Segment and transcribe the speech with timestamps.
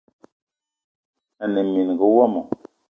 [1.43, 2.41] Ane mininga womo